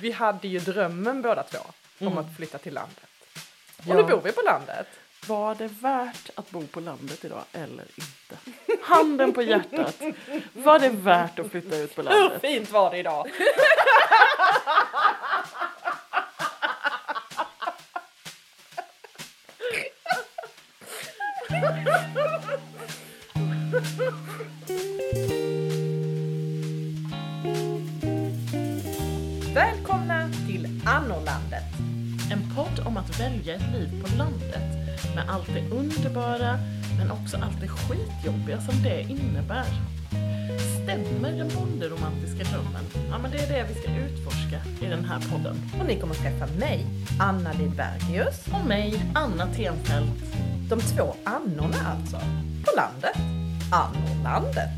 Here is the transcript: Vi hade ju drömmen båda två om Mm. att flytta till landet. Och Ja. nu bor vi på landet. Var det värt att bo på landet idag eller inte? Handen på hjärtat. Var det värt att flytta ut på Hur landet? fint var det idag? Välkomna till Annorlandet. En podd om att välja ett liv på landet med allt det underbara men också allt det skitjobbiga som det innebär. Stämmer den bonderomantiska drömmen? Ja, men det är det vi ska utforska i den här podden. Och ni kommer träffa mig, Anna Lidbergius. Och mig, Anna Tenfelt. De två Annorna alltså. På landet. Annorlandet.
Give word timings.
Vi 0.00 0.10
hade 0.12 0.48
ju 0.48 0.58
drömmen 0.58 1.22
båda 1.22 1.42
två 1.42 1.58
om 2.00 2.06
Mm. 2.06 2.18
att 2.18 2.36
flytta 2.36 2.58
till 2.58 2.74
landet. 2.74 2.98
Och 3.78 3.84
Ja. 3.86 3.94
nu 3.94 4.02
bor 4.02 4.20
vi 4.24 4.32
på 4.32 4.42
landet. 4.42 4.86
Var 5.26 5.54
det 5.54 5.66
värt 5.80 6.30
att 6.34 6.50
bo 6.50 6.66
på 6.66 6.80
landet 6.80 7.24
idag 7.24 7.44
eller 7.52 7.84
inte? 7.96 8.36
Handen 8.82 9.32
på 9.32 9.42
hjärtat. 9.42 9.96
Var 10.52 10.78
det 10.78 10.88
värt 10.88 11.38
att 11.38 11.50
flytta 11.50 11.76
ut 11.76 11.94
på 11.94 12.02
Hur 12.02 12.08
landet? 12.10 12.40
fint 12.40 12.70
var 12.70 12.90
det 12.90 12.98
idag? 12.98 13.30
Välkomna 29.54 30.28
till 30.46 30.82
Annorlandet. 30.86 31.64
En 32.30 32.54
podd 32.56 32.86
om 32.86 32.96
att 32.96 33.20
välja 33.20 33.54
ett 33.54 33.72
liv 33.72 34.02
på 34.02 34.16
landet 34.16 34.96
med 35.14 35.24
allt 35.28 35.46
det 35.46 35.70
underbara 35.70 36.58
men 36.98 37.10
också 37.10 37.36
allt 37.36 37.60
det 37.60 37.68
skitjobbiga 37.68 38.60
som 38.60 38.82
det 38.82 39.00
innebär. 39.00 39.66
Stämmer 40.82 41.32
den 41.32 41.50
bonderomantiska 41.56 42.44
drömmen? 42.44 42.84
Ja, 43.10 43.18
men 43.18 43.30
det 43.30 43.38
är 43.38 43.52
det 43.52 43.66
vi 43.68 43.74
ska 43.74 43.96
utforska 43.96 44.86
i 44.86 44.90
den 44.90 45.04
här 45.04 45.20
podden. 45.32 45.56
Och 45.80 45.86
ni 45.86 46.00
kommer 46.00 46.14
träffa 46.14 46.46
mig, 46.46 46.86
Anna 47.20 47.52
Lidbergius. 47.52 48.46
Och 48.52 48.66
mig, 48.66 49.02
Anna 49.14 49.46
Tenfelt. 49.46 50.24
De 50.68 50.80
två 50.80 51.14
Annorna 51.24 51.76
alltså. 51.86 52.16
På 52.64 52.76
landet. 52.76 53.16
Annorlandet. 53.72 54.70